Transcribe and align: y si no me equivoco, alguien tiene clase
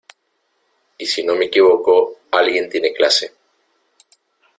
y 0.97 1.05
si 1.05 1.23
no 1.23 1.35
me 1.35 1.45
equivoco, 1.45 2.17
alguien 2.31 2.67
tiene 2.71 2.91
clase 2.91 3.35